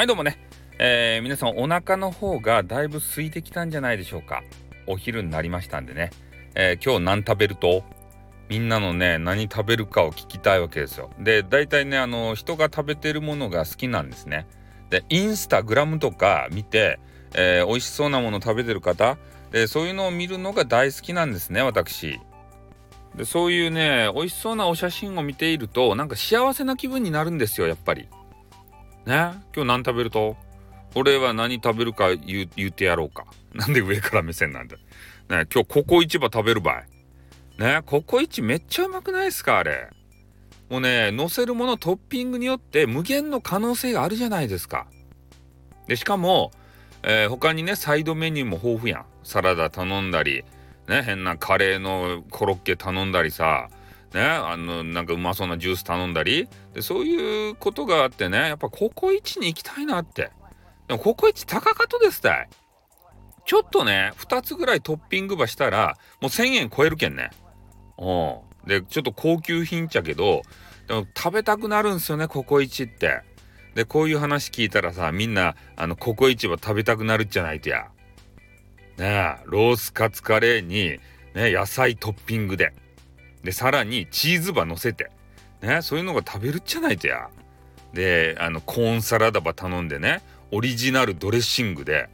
[0.00, 0.38] はいどうもね、
[0.78, 4.42] えー、皆さんお腹の方がだいぶ空いてきたんじゃないでしょうか。
[4.86, 6.08] お昼になりましたんでね、
[6.54, 7.84] えー、今日何食べると？
[8.48, 11.10] みんなのね何食べるかを聞きたいわけですよ。
[11.18, 14.46] で大体ねあの人が食べてるものが好きなんですね。
[14.88, 16.98] でインスタグラムとか見て、
[17.34, 19.18] えー、美味しそうなもの食べてる方？
[19.50, 22.18] でそういうのを見るのが大好きなんですね私。
[23.16, 28.08] でそういうね美味しそうなお写真を見ているとなんか幸せな気分になるんですよやっぱり。
[29.06, 29.14] ね
[29.54, 30.36] 今日何食べると？
[30.94, 33.26] 俺は何食べるか言う言ってやろうか。
[33.54, 34.76] なんで上から目線なんだ。
[34.76, 34.82] ね
[35.28, 37.62] 今日ココ市場食べるばい。
[37.62, 39.58] ねココイチめっちゃうまくないですか？
[39.58, 39.88] あれ。
[40.68, 44.86] もうね、乗せるものトッピングによって無限の可能性があるじゃないですか。
[45.88, 46.52] で、しかも、
[47.02, 49.04] えー、他にね、サイドメニューも豊富やん。
[49.24, 50.44] サラダ頼んだり、
[50.88, 53.68] ね、変なカレーのコロッケ頼んだりさ、
[54.12, 56.48] ね、あのなんかうまそうなジュース頼んだり。
[56.74, 60.32] でそういうことがあってねやっぱココイチに行きたいなって。
[60.88, 62.48] でもココイチ高かとですたい
[63.46, 67.30] ちょっとね2つぐらいトッピングばしたらもう1,000円超えるけんね。
[67.98, 68.04] う
[68.66, 68.68] ん。
[68.68, 70.42] でちょっと高級品ちゃけど
[70.88, 73.22] でも食べたくなるんすよねココイチって。
[73.76, 77.90] でこういう話聞いたらさみんなあのココイチは食べたくなるじゃないとや。
[78.98, 80.98] ねえロースカツカレーに
[81.34, 82.72] ね野菜トッピングで。
[83.42, 85.10] でさらにチーズば乗せて。
[85.62, 87.28] ねそういうのが食べるっちゃないとや。
[87.92, 92.08] であのコーンサラダば頼んでねオリジナルドレッシングで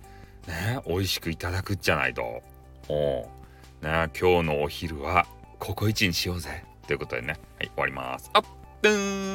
[0.49, 2.43] ね美味しくいただくっちゃないと。
[2.89, 3.29] お
[3.83, 5.27] ね今日のお昼は
[5.59, 6.65] ココイチにしようぜ。
[6.87, 7.29] ということでね。
[7.59, 8.31] はい終わります。
[8.33, 8.43] あっ
[8.83, 9.26] ぷーん。